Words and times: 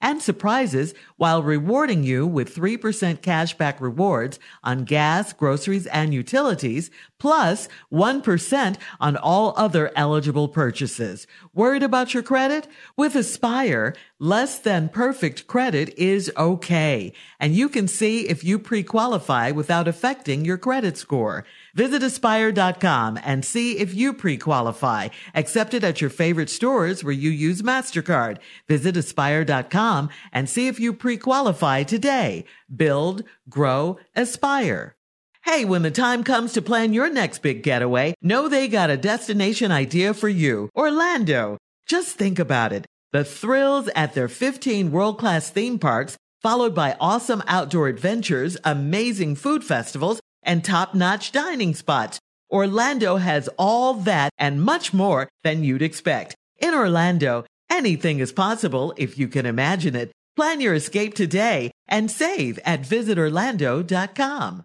and 0.00 0.22
surprises 0.22 0.94
while 1.16 1.42
rewarding 1.42 2.04
you 2.04 2.26
with 2.26 2.54
3% 2.54 2.78
cashback 3.18 3.80
rewards 3.80 4.38
on 4.62 4.84
gas, 4.84 5.32
groceries, 5.32 5.86
and 5.88 6.14
utilities, 6.14 6.90
plus 7.18 7.68
1 7.88 8.22
on 9.00 9.16
all 9.16 9.54
other 9.56 9.90
eligible 9.96 10.48
purchases. 10.48 11.26
Worried 11.52 11.82
about 11.82 12.14
your 12.14 12.22
credit? 12.22 12.68
With 12.96 13.16
Aspire, 13.16 13.94
less 14.20 14.58
than 14.58 14.88
perfect 14.88 15.46
credit 15.48 15.92
is 15.96 16.30
okay. 16.36 17.12
And 17.40 17.54
you 17.54 17.68
can 17.68 17.88
see 17.88 18.28
if 18.28 18.44
you 18.44 18.58
pre-qualify 18.58 19.50
without 19.50 19.88
affecting 19.88 20.44
your 20.44 20.58
credit 20.58 20.96
score. 20.96 21.44
Visit 21.74 22.02
aspire.com 22.02 23.18
and 23.24 23.44
see 23.44 23.78
if 23.78 23.94
you 23.94 24.12
pre-qualify. 24.12 25.08
Accepted 25.34 25.82
at 25.82 26.00
your 26.00 26.10
favorite 26.10 26.50
stores 26.50 27.02
where 27.02 27.12
you 27.12 27.30
use 27.30 27.62
MasterCard. 27.62 28.38
Visit 28.68 28.96
aspire.com 28.96 29.87
and 30.32 30.48
see 30.48 30.68
if 30.68 30.78
you 30.78 30.92
pre-qualify 30.92 31.82
today. 31.82 32.44
Build, 32.74 33.24
grow, 33.48 33.98
aspire. 34.14 34.96
Hey, 35.44 35.64
when 35.64 35.82
the 35.82 35.90
time 35.90 36.24
comes 36.24 36.52
to 36.52 36.62
plan 36.62 36.92
your 36.92 37.08
next 37.10 37.38
big 37.38 37.62
getaway, 37.62 38.14
know 38.20 38.48
they 38.48 38.68
got 38.68 38.90
a 38.90 38.96
destination 38.96 39.72
idea 39.72 40.12
for 40.12 40.28
you. 40.28 40.68
Orlando. 40.76 41.56
Just 41.86 42.16
think 42.16 42.38
about 42.38 42.72
it. 42.72 42.84
The 43.12 43.24
thrills 43.24 43.88
at 43.96 44.12
their 44.14 44.28
15 44.28 44.90
world-class 44.92 45.48
theme 45.50 45.78
parks, 45.78 46.16
followed 46.42 46.74
by 46.74 46.96
awesome 47.00 47.42
outdoor 47.46 47.88
adventures, 47.88 48.58
amazing 48.64 49.36
food 49.36 49.64
festivals, 49.64 50.20
and 50.42 50.62
top-notch 50.62 51.32
dining 51.32 51.74
spots. 51.74 52.18
Orlando 52.50 53.16
has 53.16 53.48
all 53.58 53.94
that 53.94 54.30
and 54.38 54.62
much 54.62 54.92
more 54.92 55.28
than 55.44 55.64
you'd 55.64 55.82
expect. 55.82 56.34
In 56.58 56.74
Orlando, 56.74 57.44
anything 57.70 58.20
is 58.20 58.32
possible 58.32 58.94
if 58.96 59.18
you 59.18 59.28
can 59.28 59.46
imagine 59.46 59.94
it. 59.94 60.12
Plan 60.36 60.60
your 60.60 60.74
escape 60.74 61.14
today 61.14 61.70
and 61.88 62.10
save 62.10 62.58
at 62.64 62.82
visitorlando.com. 62.82 64.64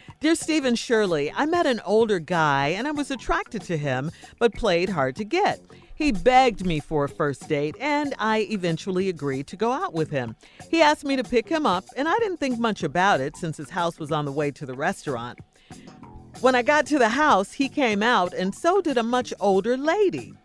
Dear 0.21 0.35
Stephen 0.35 0.75
Shirley, 0.75 1.33
I 1.35 1.47
met 1.47 1.65
an 1.65 1.81
older 1.83 2.19
guy 2.19 2.67
and 2.67 2.87
I 2.87 2.91
was 2.91 3.09
attracted 3.09 3.63
to 3.63 3.75
him, 3.75 4.11
but 4.37 4.53
played 4.53 4.89
hard 4.89 5.15
to 5.15 5.23
get. 5.23 5.59
He 5.95 6.11
begged 6.11 6.63
me 6.63 6.79
for 6.79 7.05
a 7.05 7.09
first 7.09 7.49
date, 7.49 7.75
and 7.79 8.13
I 8.19 8.41
eventually 8.51 9.09
agreed 9.09 9.47
to 9.47 9.55
go 9.55 9.71
out 9.71 9.95
with 9.95 10.11
him. 10.11 10.35
He 10.69 10.79
asked 10.79 11.05
me 11.05 11.15
to 11.15 11.23
pick 11.23 11.49
him 11.49 11.65
up, 11.65 11.85
and 11.97 12.07
I 12.07 12.19
didn't 12.19 12.37
think 12.37 12.59
much 12.59 12.83
about 12.83 13.19
it 13.19 13.35
since 13.35 13.57
his 13.57 13.71
house 13.71 13.97
was 13.97 14.11
on 14.11 14.25
the 14.25 14.31
way 14.31 14.51
to 14.51 14.65
the 14.67 14.75
restaurant. 14.75 15.39
When 16.39 16.53
I 16.53 16.61
got 16.61 16.85
to 16.87 16.99
the 16.99 17.09
house, 17.09 17.53
he 17.53 17.67
came 17.67 18.03
out, 18.03 18.31
and 18.31 18.53
so 18.53 18.79
did 18.79 18.99
a 18.99 19.03
much 19.03 19.33
older 19.39 19.75
lady. 19.75 20.35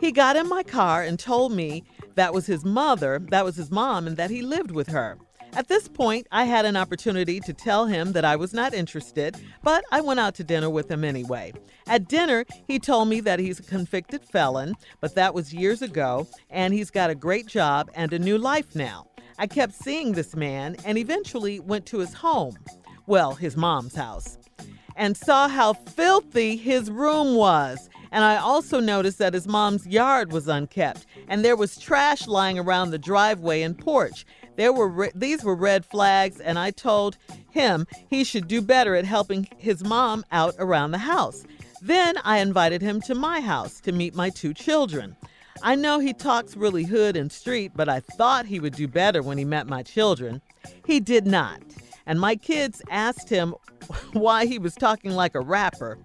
He 0.00 0.12
got 0.12 0.36
in 0.36 0.48
my 0.48 0.62
car 0.62 1.02
and 1.02 1.18
told 1.18 1.52
me 1.52 1.84
that 2.14 2.32
was 2.32 2.46
his 2.46 2.64
mother, 2.64 3.18
that 3.28 3.44
was 3.44 3.56
his 3.56 3.70
mom, 3.70 4.06
and 4.06 4.16
that 4.16 4.30
he 4.30 4.40
lived 4.40 4.70
with 4.70 4.88
her. 4.88 5.18
At 5.52 5.66
this 5.66 5.88
point, 5.88 6.28
I 6.30 6.44
had 6.44 6.64
an 6.64 6.76
opportunity 6.76 7.40
to 7.40 7.52
tell 7.52 7.86
him 7.86 8.12
that 8.12 8.24
I 8.24 8.36
was 8.36 8.54
not 8.54 8.72
interested, 8.72 9.36
but 9.64 9.84
I 9.90 10.00
went 10.00 10.20
out 10.20 10.36
to 10.36 10.44
dinner 10.44 10.70
with 10.70 10.88
him 10.88 11.04
anyway. 11.04 11.52
At 11.88 12.08
dinner, 12.08 12.44
he 12.68 12.78
told 12.78 13.08
me 13.08 13.20
that 13.20 13.40
he's 13.40 13.58
a 13.58 13.64
convicted 13.64 14.24
felon, 14.24 14.76
but 15.00 15.16
that 15.16 15.34
was 15.34 15.52
years 15.52 15.82
ago, 15.82 16.28
and 16.50 16.72
he's 16.72 16.90
got 16.90 17.10
a 17.10 17.16
great 17.16 17.46
job 17.46 17.90
and 17.94 18.12
a 18.12 18.18
new 18.18 18.38
life 18.38 18.76
now. 18.76 19.08
I 19.38 19.48
kept 19.48 19.74
seeing 19.74 20.12
this 20.12 20.36
man 20.36 20.76
and 20.84 20.96
eventually 20.96 21.58
went 21.58 21.84
to 21.86 21.98
his 21.98 22.14
home, 22.14 22.56
well, 23.06 23.34
his 23.34 23.56
mom's 23.56 23.96
house, 23.96 24.38
and 24.94 25.16
saw 25.16 25.48
how 25.48 25.72
filthy 25.72 26.56
his 26.56 26.90
room 26.90 27.34
was. 27.34 27.88
And 28.12 28.24
I 28.24 28.36
also 28.36 28.80
noticed 28.80 29.18
that 29.18 29.34
his 29.34 29.46
mom's 29.46 29.86
yard 29.86 30.32
was 30.32 30.48
unkept, 30.48 31.06
and 31.28 31.44
there 31.44 31.56
was 31.56 31.78
trash 31.78 32.26
lying 32.26 32.58
around 32.58 32.90
the 32.90 32.98
driveway 32.98 33.62
and 33.62 33.78
porch. 33.78 34.26
There 34.60 34.74
were 34.74 34.88
re- 34.88 35.12
these 35.14 35.42
were 35.42 35.54
red 35.54 35.86
flags, 35.86 36.38
and 36.38 36.58
I 36.58 36.70
told 36.70 37.16
him 37.48 37.86
he 38.10 38.24
should 38.24 38.46
do 38.46 38.60
better 38.60 38.94
at 38.94 39.06
helping 39.06 39.48
his 39.56 39.82
mom 39.82 40.22
out 40.30 40.54
around 40.58 40.90
the 40.90 40.98
house. 40.98 41.44
Then 41.80 42.18
I 42.24 42.40
invited 42.40 42.82
him 42.82 43.00
to 43.06 43.14
my 43.14 43.40
house 43.40 43.80
to 43.80 43.90
meet 43.90 44.14
my 44.14 44.28
two 44.28 44.52
children. 44.52 45.16
I 45.62 45.76
know 45.76 45.98
he 45.98 46.12
talks 46.12 46.58
really 46.58 46.84
hood 46.84 47.16
and 47.16 47.32
street, 47.32 47.72
but 47.74 47.88
I 47.88 48.00
thought 48.00 48.44
he 48.44 48.60
would 48.60 48.74
do 48.74 48.86
better 48.86 49.22
when 49.22 49.38
he 49.38 49.46
met 49.46 49.66
my 49.66 49.82
children. 49.82 50.42
He 50.84 51.00
did 51.00 51.26
not. 51.26 51.62
And 52.04 52.20
my 52.20 52.36
kids 52.36 52.82
asked 52.90 53.30
him 53.30 53.54
why 54.12 54.44
he 54.44 54.58
was 54.58 54.74
talking 54.74 55.12
like 55.12 55.34
a 55.34 55.40
rapper. 55.40 55.96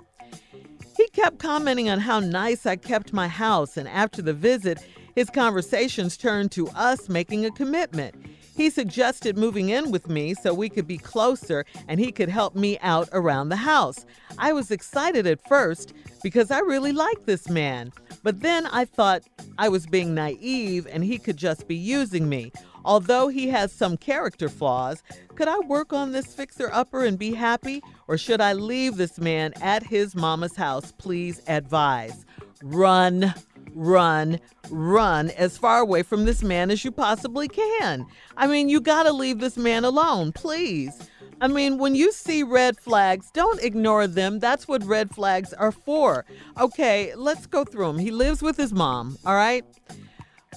He 0.96 1.10
kept 1.10 1.40
commenting 1.40 1.90
on 1.90 2.00
how 2.00 2.22
nice 2.22 2.66
I 2.66 2.78
kept 2.78 3.12
my 3.12 3.28
house, 3.28 3.75
and 3.75 3.90
after 3.90 4.22
the 4.22 4.34
visit, 4.34 4.80
his 5.13 5.30
conversations 5.30 6.16
turned 6.16 6.54
to 6.54 6.69
us 6.69 7.10
making 7.10 7.46
a 7.46 7.51
commitment. 7.51 8.16
He 8.56 8.69
suggested 8.69 9.38
moving 9.38 9.69
in 9.69 9.92
with 9.92 10.07
me 10.07 10.34
so 10.34 10.54
we 10.54 10.69
could 10.69 10.88
be 10.88 10.98
closer 10.98 11.66
and 11.88 12.00
he 12.00 12.12
could 12.12 12.30
help 12.30 12.56
me 12.56 12.80
out 12.80 13.10
around 13.12 13.50
the 13.50 13.57
house. 13.57 14.06
I 14.38 14.54
was 14.54 14.72
excited 14.72 15.28
at 15.28 15.46
first 15.48 15.94
because 16.24 16.52
I 16.52 16.60
really 16.60 16.94
liked 16.94 17.25
this 17.25 17.50
man, 17.50 17.92
but 18.24 18.40
then 18.40 18.66
I 18.68 18.86
thought 18.86 19.24
I 19.57 19.68
was 19.68 19.86
being 19.86 20.16
naive 20.16 20.88
and 20.90 21.04
he 21.04 21.18
could 21.18 21.38
just 21.38 21.68
be 21.68 21.75
using 21.75 22.30
me. 22.30 22.54
Although 22.86 23.28
he 23.28 23.50
has 23.50 23.72
some 23.72 23.98
character 23.98 24.48
flaws, 24.48 25.04
could 25.34 25.48
I 25.48 25.60
work 25.60 25.92
on 25.92 26.12
this 26.12 26.34
fixer 26.34 26.69
upper 26.72 27.04
and 27.04 27.19
be 27.19 27.34
happy? 27.34 27.81
Or 28.08 28.18
should 28.18 28.40
I 28.40 28.54
leave 28.54 28.96
this 28.96 29.19
man 29.19 29.54
at 29.62 29.84
his 29.84 30.16
mama's 30.16 30.56
house? 30.56 30.94
Please 30.94 31.42
advise. 31.48 32.25
Run, 32.63 33.34
run, 33.75 34.39
run 34.69 35.30
as 35.31 35.57
far 35.57 35.80
away 35.80 36.01
from 36.01 36.25
this 36.25 36.42
man 36.42 36.72
as 36.72 36.83
you 36.83 36.92
possibly 36.92 37.48
can. 37.48 38.06
I 38.36 38.48
mean, 38.48 38.69
you 38.69 38.81
gotta 38.81 39.12
leave 39.12 39.39
this 39.39 39.57
man 39.57 39.83
alone, 39.83 40.31
please. 40.31 40.98
I 41.42 41.50
mean, 41.50 41.77
when 41.77 41.95
you 41.95 42.12
see 42.12 42.44
red 42.44 42.80
flags, 42.80 43.30
don't 43.31 43.62
ignore 43.62 44.07
them. 44.07 44.39
That's 44.39 44.68
what 44.68 44.83
red 44.86 45.13
flags 45.13 45.54
are 45.54 45.72
for. 45.72 46.25
Okay, 46.60 47.13
let's 47.16 47.45
go 47.45 47.66
through 47.66 47.88
them. 47.88 48.00
He 48.00 48.10
lives 48.10 48.42
with 48.42 48.56
his 48.56 48.72
mom, 48.72 49.18
all 49.25 49.36
right? 49.36 49.66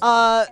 Uh, 0.00 0.46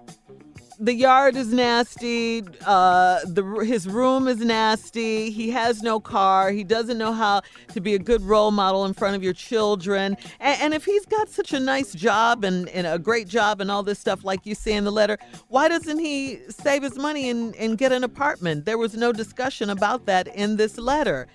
the 0.79 0.95
yard 0.95 1.37
is 1.37 1.53
nasty. 1.53 2.43
Uh, 2.65 3.21
the 3.25 3.43
his 3.65 3.89
room 3.89 4.29
is 4.29 4.39
nasty. 4.39 5.31
He 5.31 5.51
has 5.51 5.83
no 5.83 6.01
car. 6.01 6.51
He 6.51 6.65
doesn't 6.65 6.99
know 6.99 7.13
how 7.13 7.43
to 7.73 7.81
be 7.81 7.95
a 7.95 7.99
good 7.99 8.23
role 8.23 8.51
model 8.51 8.85
in 8.85 8.95
front 8.95 9.17
of 9.17 9.23
your 9.23 9.33
children. 9.33 10.17
And, 10.41 10.61
and 10.61 10.75
if 10.75 10.85
he's 10.85 11.07
got 11.07 11.29
such 11.29 11.53
a 11.53 11.61
nice 11.61 11.93
job 11.93 12.45
and, 12.45 12.69
and 12.71 12.87
a 12.87 12.99
great 12.99 13.29
job 13.29 13.61
and 13.61 13.71
all 13.71 13.83
this 13.83 13.99
stuff, 13.99 14.25
like 14.25 14.45
you 14.45 14.55
say 14.55 14.73
in 14.73 14.85
the 14.85 14.93
letter, 14.93 15.19
why 15.49 15.69
doesn't 15.69 15.99
he 15.99 16.41
save 16.49 16.83
his 16.83 16.97
money 16.97 17.31
and, 17.31 17.55
and 17.57 17.79
get 17.79 17.93
an 17.93 18.05
apartment? 18.05 18.65
There 18.65 18.79
was 18.79 18.95
no 18.95 19.13
discussion 19.13 19.71
about 19.71 20.07
that 20.07 20.29
in 20.29 20.57
this 20.57 20.79
letter. 20.79 21.27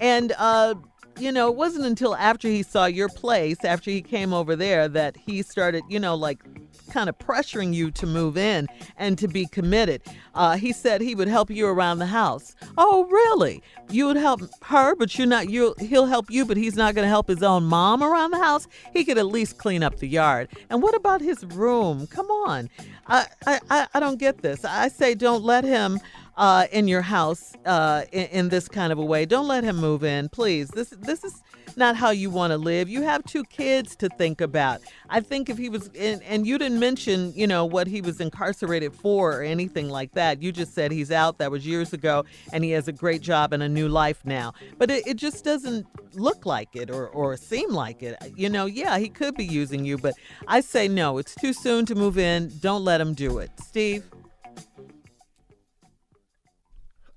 And 0.00 0.32
uh, 0.38 0.74
you 1.18 1.32
know, 1.32 1.48
it 1.48 1.56
wasn't 1.56 1.86
until 1.86 2.14
after 2.16 2.48
he 2.48 2.62
saw 2.62 2.86
your 2.86 3.08
place, 3.08 3.64
after 3.64 3.90
he 3.90 4.02
came 4.02 4.32
over 4.32 4.56
there, 4.56 4.88
that 4.88 5.16
he 5.16 5.42
started, 5.42 5.82
you 5.88 5.98
know, 5.98 6.14
like 6.14 6.42
kind 6.90 7.08
of 7.08 7.18
pressuring 7.18 7.74
you 7.74 7.90
to 7.90 8.06
move 8.06 8.36
in 8.36 8.66
and 8.96 9.18
to 9.18 9.28
be 9.28 9.46
committed. 9.46 10.02
Uh, 10.34 10.56
he 10.56 10.72
said 10.72 11.00
he 11.00 11.14
would 11.14 11.28
help 11.28 11.50
you 11.50 11.66
around 11.66 11.98
the 11.98 12.06
house. 12.06 12.54
Oh, 12.76 13.06
really? 13.10 13.62
You 13.90 14.06
would 14.06 14.16
help 14.16 14.42
her, 14.62 14.94
but 14.94 15.16
you're 15.18 15.26
not. 15.26 15.50
You 15.50 15.74
he'll 15.78 16.06
help 16.06 16.30
you, 16.30 16.44
but 16.44 16.56
he's 16.56 16.76
not 16.76 16.94
going 16.94 17.04
to 17.04 17.10
help 17.10 17.28
his 17.28 17.42
own 17.42 17.64
mom 17.64 18.02
around 18.02 18.30
the 18.30 18.38
house. 18.38 18.66
He 18.92 19.04
could 19.04 19.18
at 19.18 19.26
least 19.26 19.58
clean 19.58 19.82
up 19.82 19.98
the 19.98 20.08
yard. 20.08 20.48
And 20.70 20.82
what 20.82 20.94
about 20.94 21.20
his 21.20 21.44
room? 21.44 22.06
Come 22.06 22.30
on, 22.30 22.70
I 23.06 23.26
I 23.46 23.86
I 23.94 24.00
don't 24.00 24.18
get 24.18 24.42
this. 24.42 24.64
I 24.64 24.88
say 24.88 25.14
don't 25.14 25.42
let 25.42 25.64
him. 25.64 25.98
Uh, 26.38 26.68
in 26.70 26.86
your 26.86 27.02
house 27.02 27.54
uh, 27.66 28.04
in, 28.12 28.26
in 28.26 28.48
this 28.48 28.68
kind 28.68 28.92
of 28.92 28.98
a 28.98 29.04
way. 29.04 29.26
Don't 29.26 29.48
let 29.48 29.64
him 29.64 29.74
move 29.74 30.04
in, 30.04 30.28
please. 30.28 30.68
This 30.68 30.90
this 30.90 31.24
is 31.24 31.42
not 31.76 31.96
how 31.96 32.10
you 32.10 32.30
want 32.30 32.50
to 32.52 32.58
live. 32.58 32.88
You 32.88 33.02
have 33.02 33.24
two 33.24 33.44
kids 33.44 33.96
to 33.96 34.08
think 34.08 34.40
about. 34.40 34.80
I 35.08 35.20
think 35.20 35.48
if 35.48 35.56
he 35.56 35.68
was, 35.68 35.90
and, 35.98 36.22
and 36.24 36.46
you 36.46 36.58
didn't 36.58 36.78
mention, 36.80 37.32
you 37.34 37.46
know, 37.46 37.64
what 37.64 37.86
he 37.86 38.00
was 38.00 38.20
incarcerated 38.20 38.94
for 38.94 39.38
or 39.38 39.42
anything 39.42 39.88
like 39.88 40.12
that. 40.12 40.42
You 40.42 40.52
just 40.52 40.74
said 40.74 40.92
he's 40.92 41.10
out. 41.10 41.38
That 41.38 41.50
was 41.50 41.66
years 41.66 41.92
ago, 41.92 42.24
and 42.52 42.62
he 42.64 42.70
has 42.72 42.88
a 42.88 42.92
great 42.92 43.22
job 43.22 43.52
and 43.52 43.62
a 43.62 43.68
new 43.68 43.88
life 43.88 44.24
now. 44.24 44.52
But 44.76 44.90
it, 44.90 45.06
it 45.06 45.16
just 45.16 45.44
doesn't 45.44 45.86
look 46.14 46.44
like 46.46 46.74
it 46.74 46.90
or, 46.90 47.08
or 47.08 47.36
seem 47.36 47.70
like 47.70 48.02
it. 48.02 48.16
You 48.36 48.48
know, 48.48 48.66
yeah, 48.66 48.98
he 48.98 49.08
could 49.08 49.34
be 49.34 49.44
using 49.44 49.84
you, 49.84 49.98
but 49.98 50.14
I 50.46 50.60
say 50.60 50.88
no. 50.88 51.18
It's 51.18 51.34
too 51.34 51.52
soon 51.52 51.86
to 51.86 51.94
move 51.94 52.18
in. 52.18 52.52
Don't 52.60 52.84
let 52.84 53.00
him 53.00 53.14
do 53.14 53.38
it. 53.38 53.50
Steve? 53.62 54.04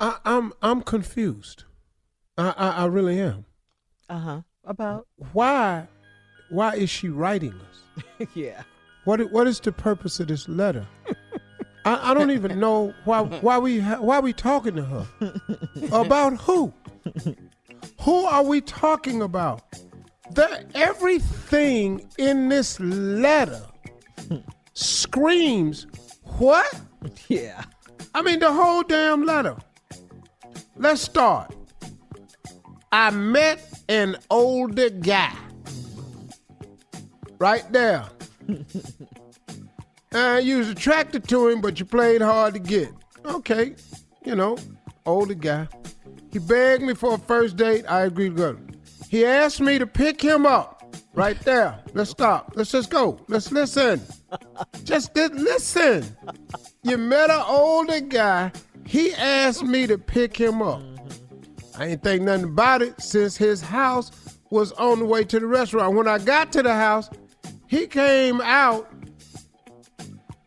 I, 0.01 0.17
I'm 0.25 0.51
I'm 0.61 0.81
confused. 0.81 1.63
I, 2.37 2.53
I, 2.57 2.69
I 2.69 2.85
really 2.87 3.19
am. 3.21 3.45
Uh 4.09 4.19
huh. 4.19 4.41
About? 4.65 5.07
Why 5.33 5.87
why 6.49 6.73
is 6.75 6.89
she 6.89 7.07
writing 7.09 7.53
us? 7.53 8.27
yeah. 8.33 8.63
What 9.05 9.31
what 9.31 9.47
is 9.47 9.59
the 9.59 9.71
purpose 9.71 10.19
of 10.19 10.27
this 10.27 10.49
letter? 10.49 10.87
I, 11.85 12.11
I 12.11 12.13
don't 12.13 12.31
even 12.31 12.59
know 12.59 12.93
why 13.05 13.21
why 13.21 13.57
we 13.59 13.79
ha- 13.79 14.01
why 14.01 14.19
we 14.19 14.33
talking 14.33 14.75
to 14.75 14.83
her 14.83 15.07
about 15.91 16.33
who? 16.41 16.73
Who 18.01 18.25
are 18.25 18.43
we 18.43 18.61
talking 18.61 19.21
about? 19.21 19.61
The, 20.31 20.65
everything 20.75 22.07
in 22.17 22.49
this 22.49 22.79
letter 22.79 23.61
screams 24.73 25.85
what? 26.23 26.81
Yeah. 27.27 27.63
I 28.13 28.21
mean 28.21 28.39
the 28.39 28.51
whole 28.51 28.83
damn 28.83 29.23
letter. 29.25 29.57
Let's 30.81 31.03
start. 31.03 31.53
I 32.91 33.11
met 33.11 33.83
an 33.87 34.17
older 34.31 34.89
guy. 34.89 35.31
Right 37.37 37.71
there. 37.71 38.05
and 40.11 40.43
you 40.43 40.57
was 40.57 40.69
attracted 40.69 41.27
to 41.27 41.49
him, 41.49 41.61
but 41.61 41.79
you 41.79 41.85
played 41.85 42.23
hard 42.23 42.55
to 42.55 42.59
get. 42.59 42.89
Okay, 43.23 43.75
you 44.25 44.33
know, 44.33 44.57
older 45.05 45.35
guy. 45.35 45.67
He 46.31 46.39
begged 46.39 46.81
me 46.81 46.95
for 46.95 47.13
a 47.13 47.19
first 47.19 47.57
date. 47.57 47.85
I 47.87 48.05
agreed 48.05 48.35
to 48.37 48.53
go. 48.53 48.57
He 49.07 49.23
asked 49.23 49.61
me 49.61 49.77
to 49.77 49.85
pick 49.85 50.19
him 50.19 50.47
up. 50.47 50.83
Right 51.13 51.39
there. 51.41 51.77
Let's 51.93 52.09
stop. 52.09 52.53
Let's 52.55 52.71
just 52.71 52.89
go. 52.89 53.19
Let's 53.27 53.51
listen. 53.51 54.01
Just 54.83 55.13
listen. 55.15 56.05
You 56.83 56.97
met 56.97 57.29
an 57.29 57.43
older 57.45 57.99
guy. 57.99 58.51
He 58.91 59.13
asked 59.13 59.63
me 59.63 59.87
to 59.87 59.97
pick 59.97 60.35
him 60.35 60.61
up. 60.61 60.81
I 61.77 61.85
ain't 61.85 62.03
think 62.03 62.23
nothing 62.23 62.43
about 62.43 62.81
it 62.81 63.01
since 63.01 63.37
his 63.37 63.61
house 63.61 64.11
was 64.49 64.73
on 64.73 64.99
the 64.99 65.05
way 65.05 65.23
to 65.23 65.39
the 65.39 65.47
restaurant. 65.47 65.95
When 65.95 66.09
I 66.09 66.17
got 66.17 66.51
to 66.51 66.61
the 66.61 66.73
house, 66.73 67.09
he 67.67 67.87
came 67.87 68.41
out 68.41 68.91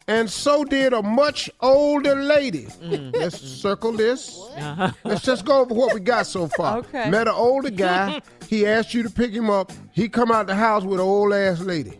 and 0.09 0.29
so 0.29 0.63
did 0.63 0.93
a 0.93 1.03
much 1.03 1.49
older 1.63 2.17
lady. 2.17 2.65
Mm-hmm. 2.65 3.17
Let's 3.17 3.41
circle 3.41 3.93
this. 3.93 4.39
Uh-huh. 4.59 4.93
Let's 5.05 5.23
just 5.23 5.47
go 5.47 5.61
over 5.61 5.73
what 5.73 5.95
we 5.95 6.01
got 6.01 6.27
so 6.27 6.47
far. 6.49 6.81
Okay. 6.81 7.09
Met 7.09 7.27
an 7.27 7.35
older 7.35 7.71
guy. 7.71 8.21
He 8.47 8.67
asked 8.67 8.93
you 8.93 9.03
to 9.03 9.11
pick 9.11 9.33
him 9.33 9.49
up. 9.49 9.73
He 9.93 10.07
come 10.07 10.31
out 10.31 10.49
the 10.49 10.55
house 10.55 10.85
with 10.85 11.01
an 11.01 11.07
old 11.07 11.33
ass 11.33 11.61
lady. 11.61 11.99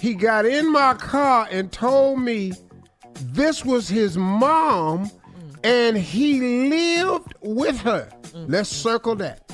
He 0.00 0.14
got 0.14 0.46
in 0.46 0.72
my 0.72 0.94
car 0.94 1.46
and 1.48 1.70
told 1.70 2.18
me 2.18 2.54
this 3.20 3.64
was 3.64 3.88
his 3.88 4.18
mom 4.18 5.08
and 5.64 5.96
he 5.96 6.68
lived 6.68 7.34
with 7.40 7.80
her. 7.80 8.08
Let's 8.34 8.68
circle 8.68 9.16
that. 9.16 9.50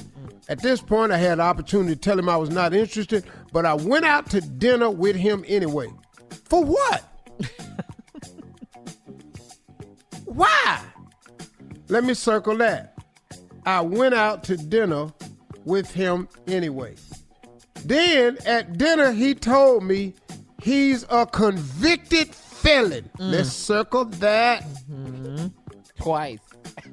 At 0.48 0.60
this 0.60 0.82
point, 0.82 1.12
I 1.12 1.16
had 1.16 1.38
the 1.38 1.42
opportunity 1.42 1.94
to 1.94 2.00
tell 2.00 2.18
him 2.18 2.28
I 2.28 2.36
was 2.36 2.50
not 2.50 2.74
interested, 2.74 3.24
but 3.52 3.64
I 3.64 3.74
went 3.74 4.04
out 4.04 4.28
to 4.30 4.40
dinner 4.40 4.90
with 4.90 5.14
him 5.14 5.44
anyway. 5.46 5.86
For 6.44 6.64
what? 6.64 7.04
Why? 10.24 10.80
Let 11.88 12.02
me 12.02 12.14
circle 12.14 12.56
that. 12.56 12.98
I 13.64 13.80
went 13.80 14.14
out 14.14 14.42
to 14.44 14.56
dinner 14.56 15.12
with 15.64 15.92
him 15.92 16.28
anyway. 16.48 16.96
Then 17.84 18.38
at 18.44 18.76
dinner, 18.76 19.12
he 19.12 19.34
told 19.34 19.84
me 19.84 20.14
he's 20.62 21.06
a 21.10 21.26
convicted 21.26 22.34
felon. 22.34 23.08
Mm. 23.18 23.30
Let's 23.32 23.52
circle 23.52 24.06
that. 24.06 24.64
Mm-hmm. 24.64 24.99
Twice. 26.00 26.38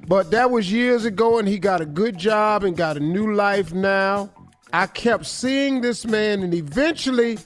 But 0.08 0.32
that 0.32 0.52
was 0.52 0.72
years 0.72 1.06
ago, 1.06 1.40
and 1.40 1.48
he 1.48 1.60
got 1.60 1.82
a 1.82 1.86
good 1.86 2.18
job 2.18 2.64
and 2.64 2.76
got 2.78 2.98
a 2.98 3.00
new 3.00 3.34
life 3.34 3.74
now. 3.74 4.30
I 4.74 4.88
kept 4.88 5.26
seeing 5.26 5.82
this 5.82 6.06
man, 6.06 6.44
and 6.44 6.54
eventually 6.54 7.38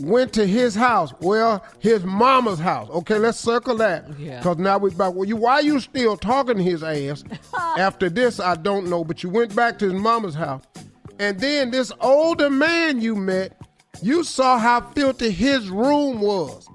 went 0.00 0.32
to 0.34 0.46
his 0.46 0.74
house. 0.74 1.12
Well, 1.20 1.64
his 1.78 2.04
mama's 2.04 2.58
house. 2.58 2.88
Okay, 2.90 3.18
let's 3.18 3.38
circle 3.38 3.76
that. 3.76 4.18
Yeah. 4.18 4.42
Cause 4.42 4.58
now 4.58 4.78
we're 4.78 4.90
back. 4.90 5.14
Well, 5.14 5.28
you 5.28 5.36
why 5.36 5.60
you 5.60 5.80
still 5.80 6.16
talking 6.16 6.56
to 6.56 6.62
his 6.62 6.82
ass? 6.82 7.24
After 7.78 8.10
this, 8.10 8.40
I 8.40 8.54
don't 8.54 8.88
know. 8.88 9.04
But 9.04 9.22
you 9.22 9.30
went 9.30 9.54
back 9.54 9.78
to 9.80 9.90
his 9.90 10.00
mama's 10.00 10.34
house, 10.34 10.64
and 11.18 11.38
then 11.38 11.70
this 11.70 11.92
older 12.00 12.50
man 12.50 13.00
you 13.00 13.14
met, 13.14 13.56
you 14.02 14.24
saw 14.24 14.58
how 14.58 14.80
filthy 14.80 15.30
his 15.30 15.68
room 15.68 16.20
was. 16.20 16.68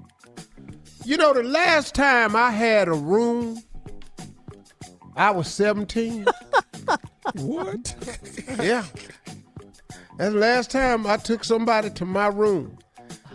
You 1.04 1.16
know, 1.16 1.32
the 1.32 1.42
last 1.42 1.94
time 1.94 2.36
I 2.36 2.50
had 2.50 2.88
a 2.88 2.92
room, 2.92 3.62
I 5.16 5.30
was 5.30 5.48
17. 5.48 6.26
What? 7.34 7.94
Yeah. 8.60 8.84
That's 10.16 10.32
the 10.32 10.38
last 10.40 10.70
time 10.70 11.06
I 11.06 11.16
took 11.16 11.44
somebody 11.44 11.90
to 11.90 12.04
my 12.04 12.26
room, 12.26 12.76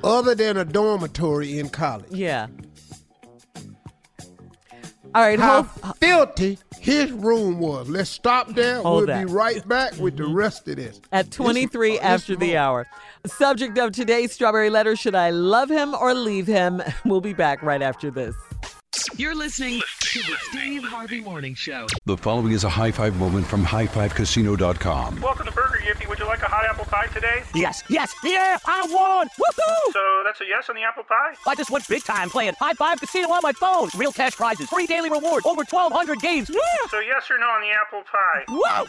other 0.03 0.35
than 0.35 0.57
a 0.57 0.65
dormitory 0.65 1.59
in 1.59 1.69
college. 1.69 2.11
Yeah. 2.11 2.47
All 5.13 5.21
right, 5.21 5.39
How 5.39 5.63
hold, 5.63 5.97
filthy 5.97 6.57
his 6.85 7.11
room 7.11 7.59
was. 7.59 7.89
Let's 7.89 8.11
stop 8.11 8.49
there. 8.49 8.83
We'll 8.83 9.07
that. 9.07 9.25
be 9.25 9.33
right 9.33 9.67
back 9.67 9.97
with 9.97 10.17
the 10.17 10.23
mm-hmm. 10.23 10.33
rest 10.35 10.67
of 10.67 10.75
this. 10.75 11.01
at 11.11 11.31
23 11.31 11.91
This- 11.91 11.99
after 12.01 12.35
this 12.35 12.39
the 12.39 12.57
hour. 12.57 12.85
Subject 13.25 13.75
of 13.79 13.91
today's 13.91 14.31
Strawberry 14.33 14.69
Letter 14.69 14.95
Should 14.95 15.15
I 15.15 15.31
love 15.31 15.71
him 15.71 15.95
or 15.95 16.13
leave 16.13 16.45
him? 16.45 16.83
We'll 17.05 17.21
be 17.21 17.33
back 17.33 17.63
right 17.63 17.81
after 17.81 18.11
this. 18.11 18.35
You're 19.17 19.35
listening 19.35 19.81
to 19.99 20.19
the 20.19 20.35
Steve 20.49 20.83
Harvey 20.83 21.19
Morning 21.19 21.53
Show. 21.53 21.87
The 22.05 22.15
following 22.17 22.53
is 22.53 22.63
a 22.63 22.69
high 22.69 22.91
five 22.91 23.15
moment 23.17 23.45
from 23.45 23.65
highfivecasino.com. 23.65 25.21
Welcome 25.21 25.47
to 25.47 25.51
Burger 25.51 25.79
Yippee, 25.83 26.07
would 26.07 26.17
you 26.19 26.25
like 26.25 26.41
a 26.41 26.45
hot 26.47 26.65
apple 26.65 26.85
pie 26.85 27.07
today? 27.07 27.43
Yes, 27.53 27.83
yes, 27.89 28.13
yeah, 28.23 28.57
I 28.65 28.81
won! 28.89 29.27
Woohoo! 29.27 29.91
So 29.91 30.21
that's 30.23 30.39
a 30.41 30.45
yes 30.45 30.69
on 30.69 30.75
the 30.75 30.83
apple 30.83 31.03
pie? 31.03 31.33
I 31.45 31.55
just 31.55 31.71
went 31.71 31.85
big 31.87 32.03
time 32.03 32.29
playing 32.29 32.53
High 32.59 32.73
Five 32.73 32.99
Casino 33.01 33.29
on 33.31 33.41
my 33.43 33.51
phone. 33.53 33.89
Real 33.97 34.11
cash 34.13 34.33
prizes, 34.33 34.69
free 34.69 34.85
daily 34.87 35.09
rewards, 35.09 35.45
over 35.45 35.63
1,200 35.63 36.19
games. 36.19 36.49
Yeah! 36.49 36.59
So 36.89 36.99
yes 36.99 37.29
or 37.29 37.37
no 37.37 37.47
on 37.47 37.61
the 37.61 37.71
apple 37.71 38.03
pie? 38.03 38.43
Whoa! 38.49 38.85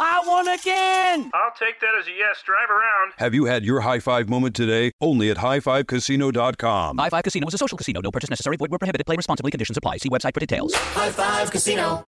I 0.00 0.22
won 0.26 0.48
again! 0.48 1.30
I'll 1.34 1.54
take 1.58 1.80
that 1.80 1.94
as 2.00 2.06
a 2.06 2.12
yes. 2.12 2.42
Drive 2.44 2.70
around. 2.70 3.12
Have 3.18 3.34
you 3.34 3.44
had 3.44 3.64
your 3.64 3.80
high 3.80 3.98
five 3.98 4.28
moment 4.28 4.54
today? 4.56 4.92
Only 5.00 5.30
at 5.30 5.36
highfivecasino.com. 5.38 6.98
High 6.98 7.10
Five 7.10 7.24
Casino 7.24 7.46
is 7.48 7.54
a 7.54 7.58
social 7.58 7.76
casino. 7.76 8.00
No 8.00 8.10
purchase 8.10 8.30
necessary. 8.30 8.56
Void 8.56 8.70
where 8.70 8.78
prohibited. 8.78 9.06
Play 9.06 9.17
responsibly. 9.18 9.50
Conditions 9.50 9.76
apply. 9.76 9.98
See 9.98 10.08
website 10.08 10.32
for 10.32 10.40
details. 10.40 10.74
High 10.74 11.10
Five 11.10 11.50
Casino. 11.50 12.04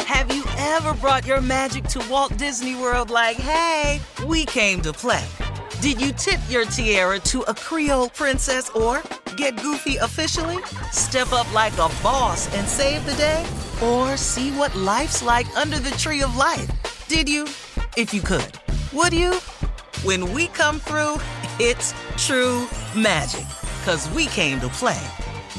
Have 0.00 0.34
you 0.34 0.44
ever 0.58 0.92
brought 0.94 1.26
your 1.26 1.40
magic 1.40 1.84
to 1.84 2.06
Walt 2.10 2.36
Disney 2.36 2.74
World 2.74 3.08
like, 3.10 3.36
hey, 3.36 3.98
we 4.26 4.44
came 4.44 4.82
to 4.82 4.92
play? 4.92 5.24
Did 5.80 6.00
you 6.00 6.12
tip 6.12 6.38
your 6.48 6.64
tiara 6.66 7.18
to 7.20 7.40
a 7.42 7.54
Creole 7.54 8.10
princess 8.10 8.68
or 8.70 9.02
get 9.36 9.60
goofy 9.62 9.96
officially? 9.96 10.62
Step 10.92 11.32
up 11.32 11.52
like 11.54 11.72
a 11.74 11.88
boss 12.02 12.54
and 12.54 12.68
save 12.68 13.04
the 13.06 13.14
day? 13.14 13.44
Or 13.82 14.16
see 14.16 14.50
what 14.52 14.76
life's 14.76 15.22
like 15.22 15.48
under 15.56 15.78
the 15.78 15.90
tree 15.92 16.22
of 16.22 16.36
life? 16.36 16.70
Did 17.08 17.28
you? 17.28 17.44
If 17.96 18.12
you 18.12 18.20
could. 18.20 18.52
Would 18.92 19.12
you? 19.12 19.34
When 20.04 20.32
we 20.32 20.48
come 20.48 20.78
through, 20.78 21.16
it's 21.58 21.94
true 22.16 22.68
magic. 22.94 23.46
Cause 23.84 24.08
we 24.10 24.26
came 24.26 24.60
to 24.60 24.68
play. 24.68 25.00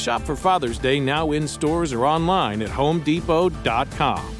Shop 0.00 0.22
for 0.22 0.36
Father's 0.36 0.78
Day 0.78 0.98
now 0.98 1.32
in 1.32 1.46
stores 1.46 1.92
or 1.92 2.06
online 2.06 2.62
at 2.62 2.70
homedepot.com. 2.70 4.36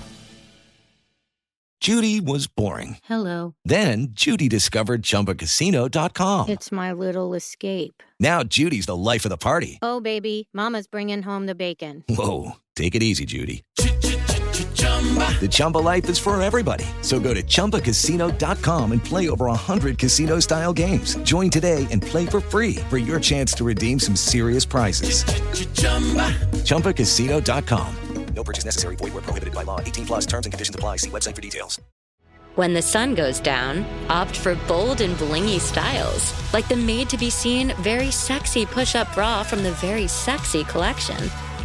Judy 1.81 2.21
was 2.21 2.47
boring. 2.47 2.99
Hello. 3.05 3.55
Then 3.65 4.09
Judy 4.11 4.51
discovered 4.51 5.03
ChumbaCasino.com. 5.03 6.51
It's 6.51 6.71
my 6.71 6.93
little 6.93 7.33
escape. 7.33 8.03
Now 8.19 8.43
Judy's 8.43 8.85
the 8.85 8.97
life 8.97 9.25
of 9.25 9.31
the 9.31 9.39
party. 9.39 9.79
Oh, 9.81 9.99
baby, 9.99 10.49
Mama's 10.53 10.87
bringing 10.87 11.23
home 11.23 11.47
the 11.47 11.55
bacon. 11.55 12.05
Whoa, 12.07 12.57
take 12.77 12.95
it 12.95 13.03
easy, 13.03 13.25
Judy. 13.25 13.63
The 14.81 15.49
Chumba 15.51 15.79
life 15.79 16.09
is 16.09 16.19
for 16.19 16.41
everybody. 16.43 16.85
So 17.01 17.19
go 17.19 17.33
to 17.33 17.43
ChumbaCasino.com 17.43 18.93
and 18.93 19.03
play 19.03 19.31
over 19.31 19.47
100 19.47 19.97
casino 19.97 20.41
style 20.41 20.75
games. 20.75 21.17
Join 21.23 21.49
today 21.49 21.87
and 21.91 22.03
play 22.03 22.27
for 22.27 22.41
free 22.41 22.77
for 22.91 22.99
your 22.99 23.19
chance 23.19 23.55
to 23.55 23.65
redeem 23.65 23.99
some 23.99 24.17
serious 24.17 24.67
prizes. 24.67 25.25
ChumbaCasino.com. 26.65 27.97
No 28.35 28.45
purchase 28.45 28.65
necessary. 28.65 28.97
Void 28.97 29.13
where 29.13 29.23
prohibited 29.23 29.55
by 29.55 29.65
law. 29.65 29.81
18 29.81 30.07
plus 30.07 30.27
terms 30.27 30.47
and 30.47 30.53
conditions 30.53 30.75
apply. 30.75 30.97
See 30.97 31.11
website 31.11 31.35
for 31.35 31.43
details. 31.43 31.81
When 32.57 32.75
the 32.75 32.83
sun 32.83 33.15
goes 33.15 33.39
down, 33.39 33.85
opt 34.09 34.37
for 34.37 34.55
bold 34.67 35.01
and 35.01 35.17
blingy 35.17 35.61
styles, 35.61 36.35
like 36.53 36.69
the 36.69 36.77
made 36.77 37.09
to 37.11 37.17
be 37.17 37.31
seen, 37.31 37.73
very 37.79 38.11
sexy 38.11 38.67
push 38.67 38.95
up 38.95 39.13
bra 39.15 39.43
from 39.43 39.63
the 39.63 39.73
Very 39.73 40.07
Sexy 40.07 40.65
collection. 40.65 41.31